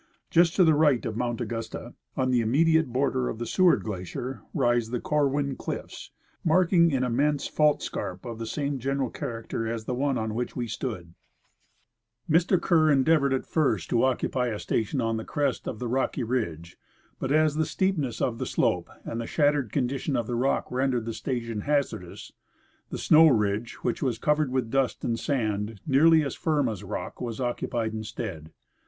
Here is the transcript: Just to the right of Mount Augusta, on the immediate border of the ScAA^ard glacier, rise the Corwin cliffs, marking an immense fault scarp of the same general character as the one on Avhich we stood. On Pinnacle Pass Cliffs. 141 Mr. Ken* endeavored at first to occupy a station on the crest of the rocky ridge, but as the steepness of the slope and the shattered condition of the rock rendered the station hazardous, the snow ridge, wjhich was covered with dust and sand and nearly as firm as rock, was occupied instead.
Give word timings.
Just 0.31 0.55
to 0.55 0.63
the 0.63 0.73
right 0.73 1.05
of 1.05 1.15
Mount 1.15 1.41
Augusta, 1.41 1.93
on 2.17 2.31
the 2.31 2.41
immediate 2.41 2.87
border 2.91 3.29
of 3.29 3.37
the 3.37 3.45
ScAA^ard 3.45 3.83
glacier, 3.83 4.41
rise 4.51 4.89
the 4.89 4.99
Corwin 4.99 5.55
cliffs, 5.55 6.09
marking 6.43 6.91
an 6.91 7.03
immense 7.03 7.45
fault 7.45 7.83
scarp 7.83 8.25
of 8.25 8.39
the 8.39 8.47
same 8.47 8.79
general 8.79 9.11
character 9.11 9.67
as 9.67 9.85
the 9.85 9.93
one 9.93 10.17
on 10.17 10.31
Avhich 10.31 10.55
we 10.55 10.65
stood. 10.67 10.89
On 10.89 11.03
Pinnacle 11.03 11.13
Pass 12.33 12.45
Cliffs. 12.45 12.51
141 12.51 12.61
Mr. 12.63 12.87
Ken* 12.91 12.97
endeavored 12.97 13.33
at 13.35 13.45
first 13.45 13.89
to 13.91 14.03
occupy 14.03 14.47
a 14.47 14.57
station 14.57 15.01
on 15.01 15.17
the 15.17 15.23
crest 15.23 15.67
of 15.67 15.77
the 15.77 15.87
rocky 15.87 16.23
ridge, 16.23 16.79
but 17.19 17.31
as 17.31 17.53
the 17.53 17.63
steepness 17.67 18.19
of 18.19 18.39
the 18.39 18.47
slope 18.47 18.89
and 19.03 19.21
the 19.21 19.27
shattered 19.27 19.71
condition 19.71 20.15
of 20.15 20.25
the 20.25 20.33
rock 20.33 20.71
rendered 20.71 21.05
the 21.05 21.13
station 21.13 21.61
hazardous, 21.61 22.31
the 22.89 22.97
snow 22.97 23.27
ridge, 23.27 23.77
wjhich 23.83 24.01
was 24.01 24.17
covered 24.17 24.49
with 24.51 24.71
dust 24.71 25.05
and 25.05 25.19
sand 25.19 25.69
and 25.69 25.81
nearly 25.85 26.23
as 26.23 26.33
firm 26.33 26.67
as 26.67 26.83
rock, 26.83 27.21
was 27.21 27.39
occupied 27.39 27.93
instead. 27.93 28.51